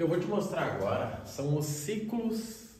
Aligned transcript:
que 0.00 0.04
eu 0.04 0.08
vou 0.08 0.18
te 0.18 0.26
mostrar 0.26 0.62
agora 0.62 1.20
são 1.26 1.58
os 1.58 1.66
ciclos 1.66 2.70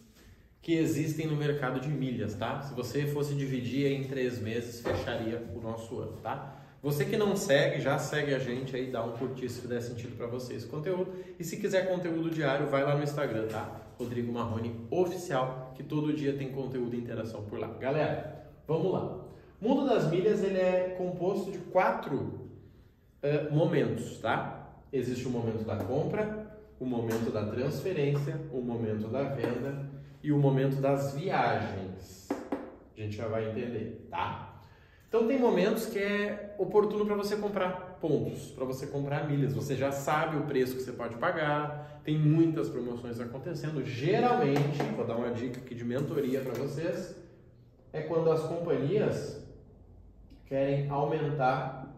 que 0.63 0.73
existem 0.73 1.27
no 1.27 1.37
mercado 1.37 1.79
de 1.79 1.91
milhas, 1.91 2.35
tá? 2.35 2.63
Se 2.63 2.73
você 2.73 3.07
fosse 3.09 3.35
dividir 3.35 3.93
em 3.93 4.05
três 4.05 4.41
meses, 4.41 4.81
fecharia 4.81 5.47
o 5.55 5.61
nosso 5.61 5.99
ano, 5.99 6.17
tá? 6.23 6.57
Você 6.83 7.05
que 7.05 7.19
não 7.19 7.37
segue, 7.37 7.79
já 7.79 7.99
segue 7.99 8.33
a 8.33 8.39
gente 8.39 8.75
aí, 8.75 8.91
dá 8.91 9.05
um 9.05 9.13
curtir 9.13 9.51
se 9.51 9.61
fizer 9.61 9.83
sentido 9.83 10.17
para 10.17 10.29
vocês 10.29 10.63
esse 10.63 10.67
conteúdo. 10.67 11.13
E 11.39 11.45
se 11.45 11.59
quiser 11.59 11.91
conteúdo 11.95 12.31
diário, 12.31 12.71
vai 12.71 12.83
lá 12.85 12.97
no 12.97 13.03
Instagram, 13.03 13.49
tá? 13.49 13.71
Rodrigo 13.99 14.33
Marrone 14.33 14.87
Oficial, 14.91 15.75
que 15.77 15.83
todo 15.83 16.15
dia 16.15 16.33
tem 16.33 16.51
conteúdo 16.51 16.97
e 16.97 17.01
interação 17.01 17.43
por 17.43 17.59
lá. 17.59 17.69
Galera, 17.79 18.47
vamos 18.67 18.91
lá. 18.91 19.19
O 19.61 19.69
mundo 19.69 19.87
das 19.87 20.11
milhas 20.11 20.43
ele 20.43 20.59
é 20.59 20.95
composto 20.97 21.53
de 21.53 21.59
quatro 21.59 22.17
uh, 22.17 23.55
momentos, 23.55 24.17
tá? 24.21 24.71
Existe 24.91 25.29
o 25.29 25.31
momento 25.31 25.65
da 25.65 25.77
compra, 25.77 26.40
o 26.81 26.87
momento 26.87 27.31
da 27.31 27.45
transferência, 27.45 28.41
o 28.51 28.63
momento 28.63 29.07
da 29.09 29.23
venda 29.25 29.91
e 30.23 30.33
o 30.33 30.39
momento 30.39 30.81
das 30.81 31.15
viagens. 31.15 32.29
A 32.97 33.01
gente 33.01 33.17
já 33.17 33.29
vai 33.29 33.51
entender, 33.51 34.07
tá? 34.11 34.63
Então 35.07 35.27
tem 35.27 35.39
momentos 35.39 35.87
que 35.87 35.99
é 35.99 36.55
oportuno 36.59 37.05
para 37.05 37.17
você 37.17 37.37
comprar 37.37 37.99
pontos, 38.01 38.51
para 38.53 38.65
você 38.65 38.87
comprar 38.87 39.29
milhas. 39.29 39.53
Você 39.53 39.77
já 39.77 39.93
sabe 39.93 40.39
o 40.39 40.45
preço 40.45 40.77
que 40.77 40.83
você 40.83 40.93
pode 40.93 41.17
pagar, 41.17 42.01
tem 42.03 42.19
muitas 42.19 42.69
promoções 42.69 43.21
acontecendo. 43.21 43.85
Geralmente, 43.85 44.83
vou 44.97 45.07
dar 45.07 45.17
uma 45.17 45.33
dica 45.33 45.61
aqui 45.61 45.75
de 45.75 45.85
mentoria 45.85 46.41
para 46.41 46.55
vocês, 46.55 47.15
é 47.93 48.01
quando 48.03 48.31
as 48.31 48.43
companhias 48.45 49.45
querem 50.47 50.89
aumentar 50.89 51.95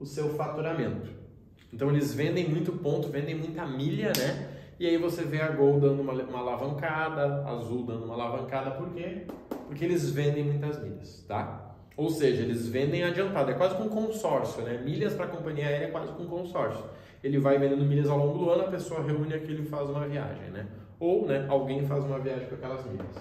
o 0.00 0.06
seu 0.06 0.30
faturamento. 0.34 1.25
Então 1.72 1.90
eles 1.90 2.14
vendem 2.14 2.48
muito 2.48 2.72
ponto, 2.72 3.08
vendem 3.08 3.34
muita 3.34 3.66
milha, 3.66 4.12
né? 4.16 4.56
E 4.78 4.86
aí 4.86 4.98
você 4.98 5.22
vê 5.24 5.40
a 5.40 5.48
Gol 5.48 5.80
dando 5.80 6.02
uma, 6.02 6.12
uma 6.12 6.38
alavancada, 6.38 7.46
Azul 7.48 7.84
dando 7.84 8.04
uma 8.04 8.14
alavancada, 8.14 8.72
por 8.72 8.92
quê? 8.92 9.22
Porque 9.66 9.84
eles 9.84 10.10
vendem 10.10 10.44
muitas 10.44 10.82
milhas, 10.82 11.24
tá? 11.26 11.74
Ou 11.96 12.10
seja, 12.10 12.42
eles 12.42 12.68
vendem 12.68 13.02
adiantado, 13.02 13.50
é 13.50 13.54
quase 13.54 13.74
com 13.74 13.84
um 13.84 13.88
consórcio, 13.88 14.62
né? 14.62 14.82
Milhas 14.84 15.14
para 15.14 15.24
a 15.24 15.28
companhia 15.28 15.66
aérea 15.66 15.86
é 15.86 15.90
quase 15.90 16.12
com 16.12 16.24
um 16.24 16.28
consórcio. 16.28 16.84
Ele 17.24 17.38
vai 17.38 17.58
vendendo 17.58 17.84
milhas 17.84 18.08
ao 18.10 18.18
longo 18.18 18.38
do 18.38 18.50
ano, 18.50 18.64
a 18.64 18.70
pessoa 18.70 19.02
reúne 19.02 19.32
aquilo 19.32 19.62
e 19.62 19.66
faz 19.66 19.88
uma 19.88 20.06
viagem, 20.06 20.50
né? 20.50 20.66
Ou 21.00 21.26
né, 21.26 21.46
alguém 21.48 21.86
faz 21.86 22.04
uma 22.04 22.18
viagem 22.18 22.46
com 22.48 22.54
aquelas 22.54 22.84
milhas. 22.84 23.16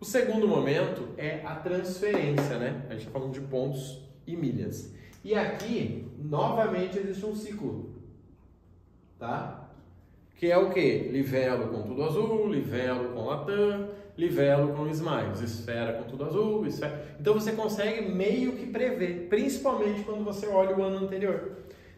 O 0.00 0.04
segundo 0.04 0.46
momento 0.46 1.08
é 1.16 1.40
a 1.44 1.54
transferência, 1.54 2.58
né? 2.58 2.82
A 2.88 2.92
gente 2.92 3.06
está 3.06 3.12
falando 3.12 3.32
de 3.32 3.40
pontos 3.40 4.02
e 4.26 4.36
milhas. 4.36 4.92
E 5.24 5.34
aqui, 5.34 6.06
novamente, 6.18 6.98
existe 6.98 7.24
um 7.24 7.34
ciclo, 7.34 7.94
tá? 9.18 9.70
Que 10.36 10.50
é 10.50 10.58
o 10.58 10.70
que? 10.70 10.98
Livelo 11.10 11.68
com 11.68 11.82
tudo 11.82 12.04
azul, 12.04 12.46
livelo 12.48 13.14
com 13.14 13.24
latam, 13.24 13.88
livelo 14.18 14.74
com 14.74 14.86
smiles, 14.88 15.40
esfera 15.40 15.94
com 15.94 16.04
tudo 16.04 16.24
azul, 16.24 16.66
esfera... 16.66 17.16
Então 17.18 17.32
você 17.32 17.52
consegue 17.52 18.06
meio 18.10 18.52
que 18.52 18.66
prever, 18.66 19.28
principalmente 19.30 20.02
quando 20.02 20.22
você 20.22 20.46
olha 20.46 20.76
o 20.76 20.82
ano 20.82 21.06
anterior. 21.06 21.52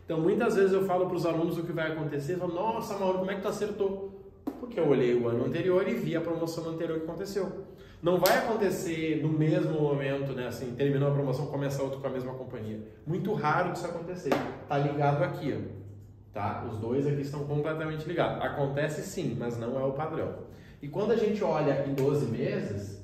Então 0.04 0.20
muitas 0.20 0.54
vezes 0.54 0.72
eu 0.72 0.84
falo 0.84 1.06
para 1.06 1.16
os 1.16 1.26
alunos 1.26 1.58
o 1.58 1.64
que 1.64 1.72
vai 1.72 1.90
acontecer, 1.90 2.34
eu 2.34 2.38
falo, 2.38 2.54
nossa 2.54 2.96
Mauro, 2.96 3.18
como 3.18 3.30
é 3.32 3.34
que 3.34 3.42
tu 3.42 3.48
acertou? 3.48 4.15
Porque 4.58 4.78
eu 4.78 4.88
olhei 4.88 5.14
o 5.14 5.28
ano 5.28 5.44
anterior 5.44 5.86
e 5.88 5.94
vi 5.94 6.16
a 6.16 6.20
promoção 6.20 6.68
anterior 6.68 6.98
que 6.98 7.04
aconteceu. 7.04 7.66
Não 8.02 8.18
vai 8.18 8.38
acontecer 8.38 9.22
no 9.22 9.28
mesmo 9.28 9.80
momento, 9.80 10.32
né? 10.32 10.46
Assim, 10.46 10.74
terminou 10.74 11.08
a 11.08 11.12
promoção, 11.12 11.46
começa 11.46 11.82
outro 11.82 12.00
com 12.00 12.06
a 12.06 12.10
mesma 12.10 12.34
companhia. 12.34 12.80
Muito 13.06 13.32
raro 13.32 13.72
disso 13.72 13.86
acontecer. 13.86 14.30
Tá 14.68 14.78
ligado 14.78 15.22
aqui, 15.24 15.54
ó. 15.56 15.86
Tá? 16.32 16.68
Os 16.70 16.78
dois 16.78 17.06
aqui 17.06 17.22
estão 17.22 17.44
completamente 17.44 18.06
ligados. 18.06 18.44
Acontece 18.44 19.02
sim, 19.02 19.34
mas 19.38 19.58
não 19.58 19.80
é 19.80 19.84
o 19.84 19.92
padrão. 19.92 20.34
E 20.82 20.88
quando 20.88 21.12
a 21.12 21.16
gente 21.16 21.42
olha 21.42 21.86
em 21.86 21.94
12 21.94 22.26
meses, 22.26 23.02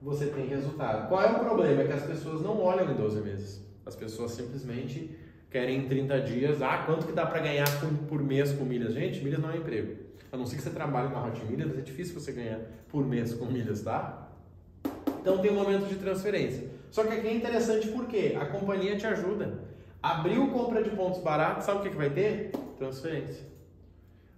você 0.00 0.26
tem 0.26 0.46
resultado. 0.46 1.08
Qual 1.08 1.20
é 1.20 1.32
o 1.32 1.40
problema? 1.40 1.82
É 1.82 1.86
que 1.86 1.92
as 1.92 2.04
pessoas 2.04 2.40
não 2.40 2.60
olham 2.62 2.90
em 2.92 2.94
12 2.94 3.20
meses. 3.20 3.66
As 3.84 3.96
pessoas 3.96 4.30
simplesmente 4.30 5.16
querem 5.50 5.78
em 5.80 5.88
30 5.88 6.20
dias, 6.20 6.62
ah, 6.62 6.84
quanto 6.86 7.06
que 7.06 7.12
dá 7.12 7.26
para 7.26 7.40
ganhar 7.40 7.66
por 8.08 8.22
mês 8.22 8.52
com 8.52 8.64
milhas? 8.64 8.94
Gente, 8.94 9.22
milhas 9.24 9.40
não 9.40 9.50
é 9.50 9.56
emprego. 9.56 10.07
A 10.30 10.36
não 10.36 10.44
ser 10.44 10.56
que 10.56 10.62
você 10.62 10.70
trabalhe 10.70 11.08
na 11.08 11.24
Hot 11.24 11.42
Milhas, 11.46 11.76
é 11.78 11.80
difícil 11.80 12.18
você 12.18 12.32
ganhar 12.32 12.60
por 12.88 13.06
mês 13.06 13.32
com 13.32 13.46
milhas, 13.46 13.82
tá? 13.82 14.28
Então 15.20 15.38
tem 15.38 15.50
um 15.50 15.54
momento 15.54 15.86
de 15.86 15.96
transferência. 15.96 16.68
Só 16.90 17.02
que 17.04 17.14
aqui 17.14 17.28
é 17.28 17.34
interessante 17.34 17.88
porque 17.88 18.36
a 18.38 18.44
companhia 18.46 18.96
te 18.96 19.06
ajuda. 19.06 19.64
Abriu 20.02 20.48
compra 20.48 20.82
de 20.82 20.90
pontos 20.90 21.20
baratos, 21.22 21.64
sabe 21.64 21.80
o 21.80 21.82
que, 21.82 21.90
que 21.90 21.96
vai 21.96 22.10
ter? 22.10 22.50
Transferência. 22.76 23.46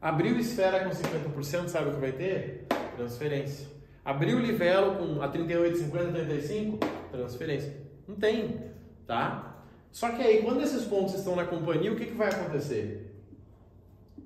Abriu 0.01 0.39
esfera 0.39 0.85
com 0.85 0.91
50%, 0.91 1.69
sabe 1.69 1.91
o 1.91 1.95
que 1.95 2.01
vai 2.01 2.13
ter? 2.13 2.67
Transferência. 2.97 3.67
Abriu 4.05 4.39
livelo 4.39 4.97
com 4.97 5.21
a 5.21 5.29
38, 5.29 5.77
50, 5.77 6.13
35? 6.13 6.79
Transferência. 7.11 7.77
Não 8.09 8.15
tem, 8.15 8.61
tá? 9.07 9.65
Só 9.93 10.11
que 10.11 10.23
aí, 10.23 10.43
quando 10.43 10.63
esses 10.63 10.85
pontos 10.85 11.15
estão 11.15 11.35
na 11.35 11.45
companhia, 11.45 11.93
o 11.93 11.97
que, 11.97 12.07
que 12.07 12.15
vai 12.15 12.29
acontecer? 12.29 13.13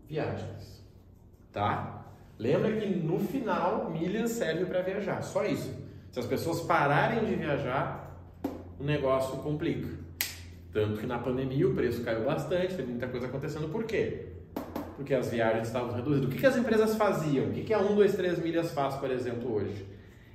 Viagens 0.07 0.74
tá? 1.55 2.05
Lembra 2.39 2.73
que 2.73 2.87
no 2.87 3.19
final 3.21 3.89
milhas 3.91 4.33
serve 4.33 4.67
para 4.67 4.83
viajar, 4.83 5.23
só 5.23 5.45
isso. 5.45 5.73
Se 6.11 6.19
as 6.19 6.27
pessoas 6.27 6.61
pararem 6.61 7.25
de 7.25 7.37
viajar, 7.37 8.21
o 8.79 8.85
negócio 8.85 9.39
complica. 9.39 9.89
Tanto 10.73 10.99
que 10.99 11.07
na 11.07 11.19
pandemia 11.19 11.69
o 11.69 11.75
preço 11.75 12.03
caiu 12.03 12.25
bastante, 12.25 12.75
teve 12.75 12.91
muita 12.91 13.07
coisa 13.07 13.29
acontecendo. 13.29 13.71
Por 13.71 13.85
quê? 13.85 14.33
Porque 14.97 15.15
as 15.15 15.31
viagens 15.31 15.69
estavam 15.69 15.95
reduzidas. 15.95 16.29
O 16.29 16.31
que, 16.33 16.39
que 16.39 16.47
as 16.47 16.57
empresas 16.57 16.97
faziam? 16.97 17.47
O 17.47 17.53
que, 17.53 17.63
que 17.63 17.73
a 17.73 17.79
1, 17.79 17.95
2, 17.95 18.15
3 18.15 18.39
milhas 18.41 18.73
faz, 18.73 18.97
por 18.97 19.11
exemplo, 19.11 19.55
hoje? 19.55 19.87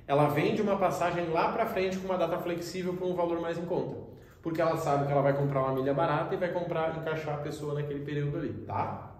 Ela 0.06 0.28
vende 0.28 0.60
uma 0.62 0.76
passagem 0.76 1.28
lá 1.28 1.52
para 1.52 1.66
frente 1.66 1.98
com 1.98 2.06
uma 2.06 2.16
data 2.16 2.38
flexível 2.38 2.94
por 2.94 3.06
um 3.06 3.14
valor 3.14 3.40
mais 3.40 3.58
em 3.58 3.64
conta. 3.66 3.96
Porque 4.42 4.60
ela 4.60 4.76
sabe 4.78 5.06
que 5.06 5.12
ela 5.12 5.22
vai 5.22 5.34
comprar 5.36 5.62
uma 5.62 5.74
milha 5.74 5.92
barata 5.92 6.34
e 6.34 6.38
vai 6.38 6.50
comprar, 6.50 6.96
encaixar 6.96 7.34
a 7.34 7.38
pessoa 7.38 7.74
naquele 7.74 8.00
período 8.00 8.38
ali, 8.38 8.52
tá? 8.66 9.12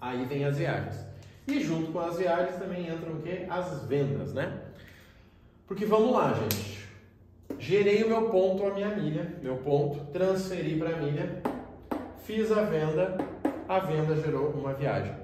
Aí 0.00 0.24
vem 0.24 0.44
as 0.44 0.56
viagens. 0.56 1.06
E 1.46 1.60
junto 1.60 1.92
com 1.92 2.00
as 2.00 2.18
viagens 2.18 2.56
também 2.56 2.88
entram 2.88 3.14
o 3.14 3.22
quê? 3.22 3.46
As 3.48 3.84
vendas, 3.84 4.32
né? 4.32 4.62
Porque 5.66 5.84
vamos 5.84 6.12
lá, 6.12 6.34
gente. 6.34 6.86
Gerei 7.58 8.02
o 8.02 8.08
meu 8.08 8.28
ponto, 8.30 8.66
a 8.66 8.74
minha 8.74 8.88
milha, 8.94 9.38
meu 9.42 9.56
ponto, 9.58 10.04
transferi 10.12 10.76
para 10.76 10.96
a 10.96 11.00
milha, 11.00 11.42
fiz 12.24 12.50
a 12.50 12.62
venda, 12.62 13.16
a 13.68 13.78
venda 13.78 14.16
gerou 14.16 14.50
uma 14.50 14.74
viagem. 14.74 15.14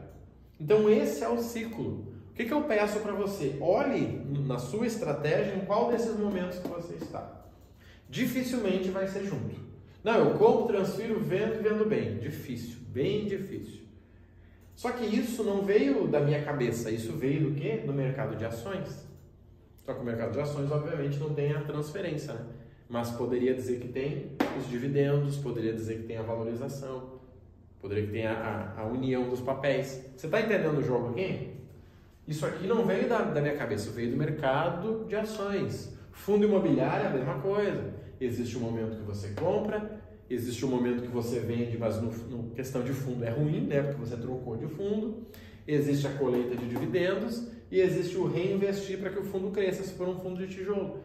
Então 0.58 0.88
esse 0.88 1.24
é 1.24 1.28
o 1.28 1.38
ciclo. 1.38 2.12
O 2.30 2.34
que, 2.34 2.44
que 2.44 2.52
eu 2.52 2.62
peço 2.62 3.00
para 3.00 3.12
você? 3.12 3.58
Olhe 3.60 4.24
na 4.46 4.58
sua 4.58 4.86
estratégia 4.86 5.54
em 5.54 5.66
qual 5.66 5.90
desses 5.90 6.16
momentos 6.16 6.58
que 6.58 6.68
você 6.68 6.94
está. 6.94 7.42
Dificilmente 8.08 8.90
vai 8.90 9.06
ser 9.08 9.24
junto. 9.24 9.60
Não, 10.02 10.30
eu 10.30 10.38
compro, 10.38 10.74
transfiro, 10.74 11.20
vendo 11.20 11.62
vendo 11.62 11.84
bem. 11.84 12.18
Difícil, 12.18 12.78
bem 12.88 13.26
difícil. 13.26 13.81
Só 14.82 14.90
que 14.90 15.04
isso 15.04 15.44
não 15.44 15.62
veio 15.62 16.08
da 16.08 16.18
minha 16.18 16.42
cabeça, 16.42 16.90
isso 16.90 17.12
veio 17.12 17.48
do 17.48 17.54
quê? 17.54 17.84
Do 17.86 17.92
mercado 17.92 18.34
de 18.34 18.44
ações. 18.44 19.06
Só 19.86 19.94
que 19.94 20.00
o 20.00 20.04
mercado 20.04 20.32
de 20.32 20.40
ações, 20.40 20.68
obviamente, 20.72 21.20
não 21.20 21.32
tem 21.32 21.52
a 21.52 21.60
transferência, 21.60 22.32
né? 22.32 22.46
Mas 22.88 23.08
poderia 23.10 23.54
dizer 23.54 23.78
que 23.78 23.86
tem 23.86 24.32
os 24.58 24.68
dividendos, 24.68 25.36
poderia 25.36 25.72
dizer 25.72 25.98
que 25.98 26.02
tem 26.08 26.16
a 26.16 26.22
valorização, 26.22 27.20
poderia 27.80 28.06
que 28.06 28.10
tem 28.10 28.26
a, 28.26 28.74
a, 28.76 28.80
a 28.80 28.86
união 28.86 29.28
dos 29.28 29.40
papéis. 29.40 30.04
Você 30.16 30.26
está 30.26 30.40
entendendo 30.40 30.78
o 30.78 30.82
jogo 30.82 31.10
aqui? 31.10 31.50
Isso 32.26 32.44
aqui 32.44 32.66
não 32.66 32.84
veio 32.84 33.08
da, 33.08 33.22
da 33.22 33.40
minha 33.40 33.54
cabeça, 33.54 33.88
veio 33.92 34.10
do 34.10 34.16
mercado 34.16 35.04
de 35.06 35.14
ações. 35.14 35.96
Fundo 36.10 36.44
imobiliário 36.44 37.04
é 37.04 37.08
a 37.08 37.12
mesma 37.12 37.34
coisa. 37.38 37.94
Existe 38.20 38.58
um 38.58 38.62
momento 38.62 38.96
que 38.96 39.04
você 39.04 39.28
compra, 39.28 40.02
Existe 40.34 40.64
um 40.64 40.68
momento 40.68 41.02
que 41.02 41.08
você 41.08 41.40
vende, 41.40 41.76
mas 41.76 42.00
no, 42.00 42.10
no, 42.10 42.50
questão 42.50 42.82
de 42.82 42.92
fundo 42.92 43.24
é 43.24 43.30
ruim, 43.30 43.62
né? 43.62 43.82
Porque 43.82 44.00
você 44.00 44.16
trocou 44.16 44.56
de 44.56 44.66
fundo. 44.66 45.26
Existe 45.66 46.06
a 46.06 46.10
colheita 46.10 46.56
de 46.56 46.68
dividendos 46.68 47.48
e 47.70 47.80
existe 47.80 48.16
o 48.16 48.26
reinvestir 48.26 48.98
para 48.98 49.10
que 49.10 49.18
o 49.18 49.24
fundo 49.24 49.50
cresça 49.50 49.84
se 49.84 49.92
for 49.94 50.08
um 50.08 50.18
fundo 50.18 50.44
de 50.44 50.52
tijolo. 50.52 51.00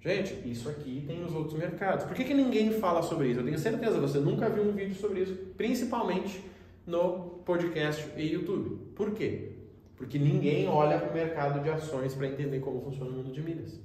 Gente, 0.00 0.34
isso 0.48 0.68
aqui 0.68 1.04
tem 1.06 1.20
nos 1.20 1.34
outros 1.34 1.58
mercados. 1.58 2.06
Por 2.06 2.14
que, 2.14 2.24
que 2.24 2.32
ninguém 2.32 2.72
fala 2.72 3.02
sobre 3.02 3.28
isso? 3.28 3.40
Eu 3.40 3.44
tenho 3.44 3.58
certeza, 3.58 4.00
você 4.00 4.18
nunca 4.18 4.48
viu 4.48 4.64
um 4.64 4.72
vídeo 4.72 4.94
sobre 4.94 5.20
isso, 5.20 5.34
principalmente 5.56 6.42
no 6.86 7.40
podcast 7.44 8.08
e 8.16 8.32
YouTube. 8.32 8.78
Por 8.94 9.12
quê? 9.12 9.52
Porque 9.96 10.18
ninguém 10.18 10.66
olha 10.66 10.98
para 10.98 11.10
o 11.10 11.14
mercado 11.14 11.62
de 11.62 11.68
ações 11.68 12.14
para 12.14 12.26
entender 12.26 12.60
como 12.60 12.80
funciona 12.80 13.10
o 13.10 13.14
mundo 13.14 13.32
de 13.32 13.42
milhas. 13.42 13.78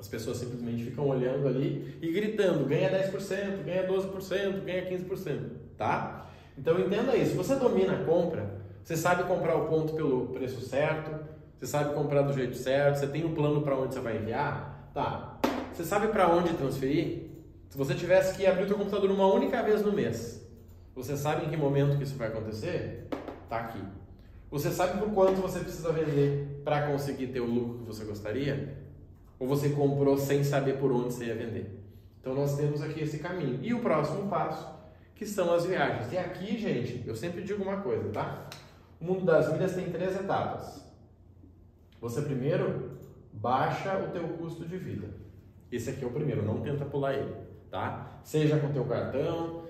As 0.00 0.08
pessoas 0.08 0.38
simplesmente 0.38 0.82
ficam 0.82 1.06
olhando 1.06 1.46
ali 1.46 1.98
e 2.00 2.10
gritando: 2.10 2.64
ganha 2.64 2.90
10%, 2.90 3.64
ganha 3.64 3.86
12%, 3.86 4.64
ganha 4.64 4.90
15%, 4.90 5.40
tá? 5.76 6.26
Então 6.56 6.80
entenda 6.80 7.14
isso. 7.14 7.36
Você 7.36 7.54
domina 7.56 7.92
a 7.92 8.04
compra, 8.04 8.50
você 8.82 8.96
sabe 8.96 9.24
comprar 9.24 9.56
o 9.56 9.66
ponto 9.66 9.92
pelo 9.92 10.28
preço 10.28 10.62
certo, 10.62 11.10
você 11.58 11.66
sabe 11.66 11.92
comprar 11.92 12.22
do 12.22 12.32
jeito 12.32 12.56
certo, 12.56 12.98
você 12.98 13.06
tem 13.06 13.26
um 13.26 13.34
plano 13.34 13.60
para 13.60 13.76
onde 13.76 13.92
você 13.92 14.00
vai 14.00 14.16
enviar, 14.16 14.90
tá? 14.94 15.38
Você 15.74 15.84
sabe 15.84 16.08
para 16.08 16.28
onde 16.28 16.54
transferir? 16.54 17.26
Se 17.68 17.76
você 17.76 17.94
tivesse 17.94 18.36
que 18.36 18.46
abrir 18.46 18.64
o 18.64 18.68
seu 18.68 18.78
computador 18.78 19.10
uma 19.10 19.26
única 19.26 19.62
vez 19.62 19.82
no 19.82 19.92
mês, 19.92 20.42
você 20.94 21.14
sabe 21.14 21.44
em 21.44 21.50
que 21.50 21.56
momento 21.58 21.98
que 21.98 22.04
isso 22.04 22.16
vai 22.16 22.28
acontecer? 22.28 23.06
Tá 23.50 23.58
aqui. 23.58 23.82
Você 24.50 24.70
sabe 24.70 24.98
por 24.98 25.10
quanto 25.10 25.42
você 25.42 25.60
precisa 25.60 25.92
vender 25.92 26.62
para 26.64 26.88
conseguir 26.88 27.28
ter 27.28 27.40
o 27.40 27.46
lucro 27.46 27.78
que 27.78 27.84
você 27.84 28.04
gostaria? 28.04 28.79
Ou 29.40 29.48
você 29.48 29.70
comprou 29.70 30.18
sem 30.18 30.44
saber 30.44 30.74
por 30.74 30.92
onde 30.92 31.14
você 31.14 31.24
ia 31.24 31.34
vender? 31.34 31.82
Então 32.20 32.34
nós 32.34 32.56
temos 32.58 32.82
aqui 32.82 33.00
esse 33.00 33.18
caminho. 33.18 33.58
E 33.62 33.72
o 33.72 33.80
próximo 33.80 34.28
passo, 34.28 34.68
que 35.14 35.24
são 35.24 35.52
as 35.54 35.64
viagens. 35.64 36.12
E 36.12 36.18
aqui, 36.18 36.58
gente, 36.58 37.02
eu 37.08 37.16
sempre 37.16 37.42
digo 37.42 37.62
uma 37.62 37.78
coisa, 37.78 38.10
tá? 38.10 38.50
O 39.00 39.04
mundo 39.06 39.24
das 39.24 39.50
milhas 39.50 39.74
tem 39.74 39.90
três 39.90 40.14
etapas. 40.14 40.84
Você 42.02 42.20
primeiro 42.20 42.98
baixa 43.32 43.98
o 43.98 44.12
teu 44.12 44.28
custo 44.28 44.68
de 44.68 44.76
vida. 44.76 45.08
Esse 45.72 45.88
aqui 45.88 46.04
é 46.04 46.06
o 46.06 46.10
primeiro, 46.10 46.44
não 46.44 46.60
tenta 46.60 46.84
pular 46.84 47.14
ele, 47.14 47.34
tá? 47.70 48.20
Seja 48.22 48.58
com 48.58 48.72
teu 48.72 48.84
cartão, 48.84 49.64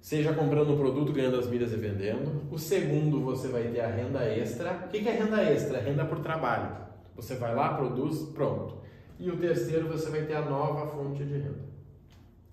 seja 0.00 0.32
comprando 0.32 0.72
um 0.72 0.76
produto, 0.76 1.12
ganhando 1.12 1.38
as 1.38 1.46
milhas 1.46 1.72
e 1.72 1.76
vendendo. 1.76 2.50
O 2.50 2.58
segundo, 2.58 3.20
você 3.20 3.46
vai 3.46 3.68
ter 3.68 3.80
a 3.80 3.86
renda 3.86 4.24
extra. 4.24 4.72
O 4.86 4.88
que 4.88 5.08
é 5.08 5.12
renda 5.12 5.40
extra? 5.42 5.78
Renda 5.78 6.04
por 6.04 6.18
trabalho. 6.18 6.76
Você 7.14 7.36
vai 7.36 7.54
lá, 7.54 7.74
produz, 7.74 8.22
pronto. 8.30 8.83
E 9.18 9.30
o 9.30 9.36
terceiro, 9.36 9.88
você 9.88 10.10
vai 10.10 10.22
ter 10.22 10.34
a 10.34 10.42
nova 10.42 10.86
fonte 10.88 11.24
de 11.24 11.34
renda. 11.34 11.64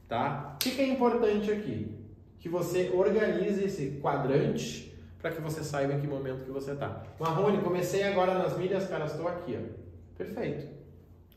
Tá? 0.08 0.54
O 0.56 0.58
que 0.58 0.80
é 0.80 0.88
importante 0.88 1.52
aqui? 1.52 1.98
Que 2.40 2.50
você 2.50 2.92
organize 2.94 3.64
esse 3.64 4.00
quadrante 4.02 4.92
para 5.22 5.32
que 5.32 5.42
você 5.42 5.64
saiba 5.64 5.94
em 5.94 6.00
que 6.00 6.08
momento 6.08 6.44
que 6.44 6.52
você 6.52 6.72
está. 6.72 7.04
Marrone, 7.20 7.62
comecei 7.62 8.04
agora 8.04 8.34
nas 8.36 8.58
milhas, 8.58 8.88
cara, 8.88 9.06
estou 9.06 9.28
aqui. 9.28 9.58
Ó. 9.58 10.18
Perfeito. 10.18 10.68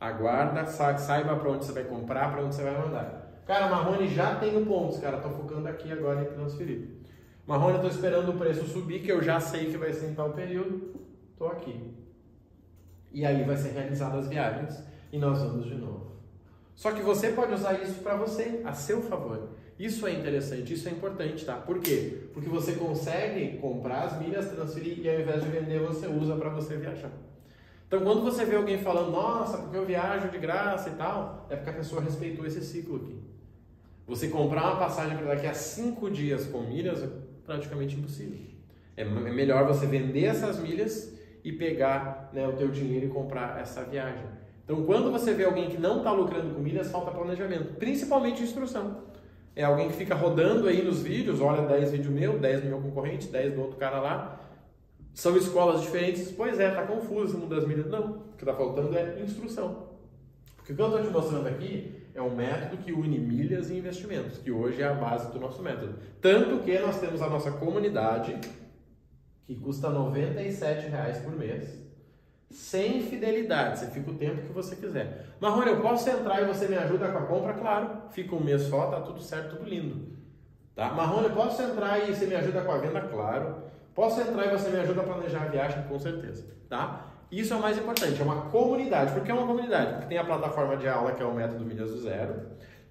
Aguarda, 0.00 0.66
saiba 0.66 1.36
para 1.36 1.50
onde 1.50 1.64
você 1.64 1.72
vai 1.72 1.84
comprar, 1.84 2.32
para 2.32 2.42
onde 2.42 2.54
você 2.54 2.62
vai 2.62 2.76
mandar. 2.76 3.42
Cara, 3.46 3.68
Marrone 3.68 4.08
já 4.08 4.36
tenho 4.36 4.64
pontos, 4.64 4.98
cara, 4.98 5.18
estou 5.18 5.32
focando 5.32 5.68
aqui 5.68 5.92
agora 5.92 6.22
em 6.22 6.32
transferir. 6.32 6.88
Marrone, 7.46 7.76
estou 7.76 7.90
esperando 7.90 8.30
o 8.30 8.38
preço 8.38 8.64
subir, 8.66 9.02
que 9.02 9.12
eu 9.12 9.22
já 9.22 9.38
sei 9.38 9.66
que 9.66 9.76
vai 9.76 9.92
ser 9.92 10.10
em 10.10 10.14
tal 10.14 10.30
período. 10.32 10.94
Estou 11.30 11.48
aqui. 11.48 11.94
E 13.12 13.24
aí 13.24 13.44
vai 13.44 13.56
ser 13.56 13.72
realizadas 13.72 14.24
as 14.24 14.28
viagens 14.28 14.82
e 15.12 15.18
nós 15.18 15.38
vamos 15.40 15.66
de 15.66 15.74
novo. 15.74 16.12
Só 16.74 16.92
que 16.92 17.02
você 17.02 17.30
pode 17.30 17.52
usar 17.52 17.74
isso 17.82 18.00
para 18.02 18.16
você, 18.16 18.60
a 18.64 18.72
seu 18.72 19.00
favor. 19.02 19.48
Isso 19.78 20.06
é 20.06 20.12
interessante, 20.12 20.72
isso 20.72 20.88
é 20.88 20.92
importante, 20.92 21.44
tá? 21.44 21.54
Por 21.56 21.80
quê? 21.80 22.28
Porque 22.32 22.48
você 22.48 22.72
consegue 22.74 23.58
comprar 23.58 24.04
as 24.04 24.20
milhas, 24.20 24.50
transferir 24.50 25.00
e 25.00 25.08
ao 25.08 25.20
invés 25.20 25.42
de 25.42 25.48
vender, 25.48 25.80
você 25.80 26.06
usa 26.06 26.36
para 26.36 26.48
você 26.50 26.76
viajar. 26.76 27.10
Então, 27.86 28.00
quando 28.00 28.22
você 28.22 28.44
vê 28.44 28.56
alguém 28.56 28.78
falando, 28.78 29.10
nossa, 29.10 29.58
porque 29.58 29.76
eu 29.76 29.84
viajo 29.84 30.28
de 30.28 30.38
graça 30.38 30.90
e 30.90 30.94
tal, 30.94 31.46
é 31.50 31.56
porque 31.56 31.70
a 31.70 31.74
pessoa 31.74 32.02
respeitou 32.02 32.46
esse 32.46 32.60
ciclo 32.64 32.96
aqui. 32.96 33.20
Você 34.06 34.28
comprar 34.28 34.64
uma 34.64 34.76
passagem 34.76 35.16
para 35.16 35.34
daqui 35.34 35.46
a 35.46 35.54
cinco 35.54 36.10
dias 36.10 36.46
com 36.46 36.60
milhas 36.62 37.02
é 37.02 37.08
praticamente 37.44 37.96
impossível. 37.96 38.38
É, 38.96 39.02
é 39.02 39.04
melhor 39.04 39.66
você 39.66 39.86
vender 39.86 40.24
essas 40.24 40.58
milhas 40.58 41.14
e 41.42 41.52
pegar 41.52 42.30
né, 42.32 42.46
o 42.46 42.52
teu 42.52 42.68
dinheiro 42.68 43.06
e 43.06 43.08
comprar 43.08 43.60
essa 43.60 43.82
viagem. 43.84 44.26
Então, 44.64 44.82
quando 44.84 45.12
você 45.12 45.34
vê 45.34 45.44
alguém 45.44 45.68
que 45.68 45.78
não 45.78 45.98
está 45.98 46.10
lucrando 46.10 46.54
com 46.54 46.60
milhas, 46.60 46.90
falta 46.90 47.10
planejamento, 47.10 47.74
principalmente 47.74 48.42
instrução. 48.42 49.02
É 49.54 49.62
alguém 49.62 49.88
que 49.88 49.94
fica 49.94 50.14
rodando 50.14 50.66
aí 50.66 50.82
nos 50.82 51.02
vídeos, 51.02 51.40
olha 51.40 51.62
10 51.62 51.92
vídeos 51.92 52.12
meu, 52.12 52.38
10 52.38 52.62
do 52.62 52.68
meu 52.68 52.80
concorrente, 52.80 53.28
10 53.28 53.54
do 53.54 53.60
outro 53.60 53.76
cara 53.76 54.00
lá. 54.00 54.40
São 55.12 55.36
escolas 55.36 55.82
diferentes. 55.82 56.32
Pois 56.32 56.58
é, 56.58 56.70
tá 56.70 56.82
confuso 56.82 57.26
esse 57.26 57.36
mundo 57.36 57.54
das 57.54 57.66
milhas. 57.66 57.86
Não, 57.86 58.10
o 58.10 58.36
que 58.36 58.42
está 58.42 58.54
faltando 58.54 58.96
é 58.96 59.20
instrução. 59.22 59.90
Porque 60.56 60.72
o 60.72 60.76
que 60.76 60.82
eu 60.82 60.86
estou 60.86 61.02
te 61.02 61.08
mostrando 61.10 61.46
aqui 61.46 62.02
é 62.14 62.22
um 62.22 62.34
método 62.34 62.82
que 62.82 62.90
une 62.90 63.18
milhas 63.18 63.70
e 63.70 63.76
investimentos, 63.76 64.38
que 64.38 64.50
hoje 64.50 64.80
é 64.80 64.88
a 64.88 64.94
base 64.94 65.30
do 65.30 65.38
nosso 65.38 65.62
método. 65.62 65.98
Tanto 66.20 66.64
que 66.64 66.76
nós 66.78 66.98
temos 66.98 67.20
a 67.20 67.28
nossa 67.28 67.52
comunidade, 67.52 68.36
que 69.46 69.54
custa 69.56 69.88
R$ 69.88 69.94
97 69.94 70.90
por 71.22 71.36
mês 71.36 71.83
sem 72.54 73.02
fidelidade, 73.02 73.80
você 73.80 73.86
fica 73.88 74.10
o 74.10 74.14
tempo 74.14 74.42
que 74.42 74.52
você 74.52 74.76
quiser. 74.76 75.26
Marrone, 75.40 75.70
eu 75.72 75.80
posso 75.80 76.08
entrar 76.08 76.40
e 76.40 76.44
você 76.46 76.68
me 76.68 76.76
ajuda 76.76 77.08
com 77.08 77.18
a 77.18 77.22
compra? 77.22 77.52
Claro, 77.54 77.90
fica 78.10 78.34
um 78.34 78.40
mês 78.40 78.62
só, 78.62 78.86
tá 78.86 79.00
tudo 79.00 79.20
certo, 79.20 79.56
tudo 79.56 79.68
lindo. 79.68 80.14
Tá? 80.74 80.92
Marrone, 80.92 81.30
posso 81.30 81.60
entrar 81.62 81.98
e 81.98 82.14
você 82.14 82.26
me 82.26 82.34
ajuda 82.36 82.60
com 82.62 82.70
a 82.70 82.78
venda? 82.78 83.00
Claro. 83.00 83.56
Posso 83.92 84.20
entrar 84.20 84.46
e 84.46 84.50
você 84.50 84.70
me 84.70 84.78
ajuda 84.78 85.00
a 85.00 85.04
planejar 85.04 85.42
a 85.42 85.46
viagem? 85.46 85.82
Com 85.88 85.98
certeza. 85.98 86.44
Tá? 86.68 87.06
Isso 87.30 87.52
é 87.52 87.56
o 87.56 87.60
mais 87.60 87.76
importante, 87.76 88.20
é 88.20 88.24
uma 88.24 88.42
comunidade. 88.42 89.12
Por 89.12 89.24
que 89.24 89.30
é 89.32 89.34
uma 89.34 89.46
comunidade? 89.46 89.92
Porque 89.94 90.06
tem 90.06 90.18
a 90.18 90.24
plataforma 90.24 90.76
de 90.76 90.86
aula, 90.86 91.12
que 91.12 91.22
é 91.22 91.26
o 91.26 91.34
método 91.34 91.64
Milhas 91.64 91.90
do 91.90 91.98
Zero. 91.98 92.34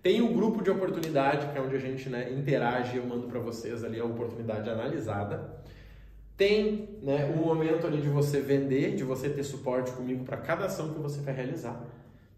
Tem 0.02 0.22
o 0.22 0.34
grupo 0.34 0.62
de 0.62 0.70
oportunidade, 0.70 1.48
que 1.48 1.58
é 1.58 1.62
onde 1.62 1.78
a 1.78 1.80
gente 1.80 2.10
né, 2.10 2.30
interage, 2.34 2.98
eu 2.98 3.06
mando 3.06 3.28
para 3.28 3.40
vocês 3.40 3.86
ali 3.86 3.98
a 4.02 4.04
oportunidade 4.04 4.70
analisada. 4.70 5.64
Tem 6.36 6.98
né, 7.02 7.32
o 7.34 7.38
momento 7.38 7.86
ali 7.86 8.02
de 8.02 8.10
você 8.10 8.42
vender, 8.42 8.96
de 8.96 9.04
você 9.04 9.30
ter 9.30 9.44
suporte 9.44 9.92
comigo 9.92 10.24
para 10.24 10.38
cada 10.38 10.66
ação 10.66 10.94
que 10.94 11.00
você 11.00 11.22
quer 11.22 11.36
realizar. 11.36 11.84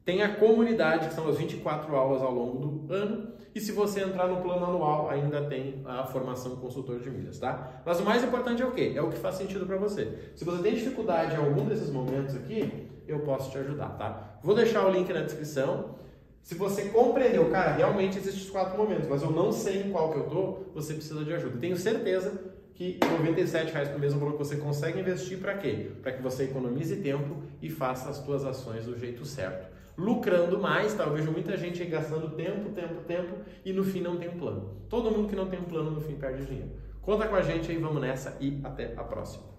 Tem 0.03 0.21
a 0.21 0.35
comunidade, 0.35 1.07
que 1.07 1.15
são 1.15 1.27
as 1.27 1.37
24 1.37 1.95
aulas 1.95 2.21
ao 2.21 2.31
longo 2.31 2.59
do 2.59 2.93
ano. 2.93 3.33
E 3.55 3.59
se 3.59 3.71
você 3.71 4.01
entrar 4.01 4.27
no 4.27 4.41
plano 4.41 4.65
anual, 4.65 5.09
ainda 5.09 5.45
tem 5.45 5.81
a 5.85 6.03
formação 6.05 6.57
consultor 6.57 6.99
de 6.99 7.09
milhas, 7.09 7.39
tá? 7.39 7.81
Mas 7.83 7.99
o 7.99 8.03
mais 8.03 8.23
importante 8.23 8.61
é 8.61 8.65
o 8.65 8.71
quê? 8.71 8.93
É 8.95 9.01
o 9.01 9.09
que 9.09 9.17
faz 9.17 9.35
sentido 9.35 9.65
para 9.65 9.77
você. 9.77 10.31
Se 10.35 10.45
você 10.45 10.61
tem 10.61 10.75
dificuldade 10.75 11.33
em 11.33 11.37
algum 11.37 11.65
desses 11.65 11.89
momentos 11.89 12.35
aqui, 12.35 12.87
eu 13.07 13.19
posso 13.19 13.49
te 13.49 13.57
ajudar, 13.57 13.89
tá? 13.97 14.39
Vou 14.43 14.53
deixar 14.53 14.85
o 14.85 14.91
link 14.91 15.11
na 15.11 15.21
descrição. 15.21 15.95
Se 16.43 16.53
você 16.53 16.89
compreendeu, 16.89 17.49
cara, 17.49 17.71
realmente 17.71 18.19
existem 18.19 18.43
os 18.43 18.49
quatro 18.51 18.77
momentos, 18.77 19.07
mas 19.07 19.23
eu 19.23 19.31
não 19.31 19.51
sei 19.51 19.81
em 19.81 19.91
qual 19.91 20.11
que 20.11 20.19
eu 20.19 20.29
tô, 20.29 20.57
você 20.75 20.93
precisa 20.93 21.23
de 21.23 21.33
ajuda. 21.33 21.57
Tenho 21.57 21.77
certeza 21.77 22.54
que 22.75 22.99
R$ 23.01 23.33
97,00 23.33 23.91
por 23.91 23.99
mês 23.99 24.11
é 24.11 24.15
um 24.15 24.19
valor 24.19 24.33
que 24.33 24.39
você 24.39 24.57
consegue 24.57 24.99
investir 24.99 25.39
para 25.39 25.55
quê? 25.55 25.91
Para 26.01 26.11
que 26.11 26.21
você 26.21 26.43
economize 26.43 26.97
tempo 26.97 27.41
e 27.61 27.69
faça 27.69 28.09
as 28.09 28.17
suas 28.17 28.45
ações 28.45 28.85
do 28.85 28.99
jeito 28.99 29.25
certo. 29.25 29.73
Lucrando 29.97 30.59
mais, 30.59 30.93
tá? 30.93 31.05
Eu 31.05 31.13
vejo 31.13 31.31
muita 31.31 31.55
gente 31.55 31.83
gastando 31.85 32.35
tempo, 32.35 32.69
tempo, 32.71 33.01
tempo 33.07 33.35
e 33.63 33.71
no 33.71 33.85
fim 33.85 34.01
não 34.01 34.17
tem 34.17 34.27
um 34.27 34.37
plano. 34.37 34.75
Todo 34.89 35.09
mundo 35.09 35.29
que 35.29 35.35
não 35.37 35.47
tem 35.47 35.57
um 35.57 35.63
plano 35.63 35.91
no 35.91 36.01
fim 36.01 36.15
perde 36.15 36.45
dinheiro. 36.45 36.71
Conta 37.01 37.27
com 37.29 37.35
a 37.35 37.41
gente 37.41 37.71
aí, 37.71 37.77
vamos 37.77 38.01
nessa 38.01 38.35
e 38.41 38.59
até 38.61 38.93
a 38.97 39.03
próxima. 39.03 39.54